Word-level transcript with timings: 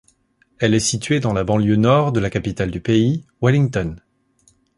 Elle 0.57 0.73
est 0.73 0.79
située 0.79 1.19
dans 1.19 1.31
la 1.31 1.43
banlieue 1.43 1.75
nord 1.75 2.11
de 2.11 2.19
la 2.19 2.31
capitale 2.31 2.71
du 2.71 2.81
paysː 2.81 3.23
Wellington. 3.39 3.97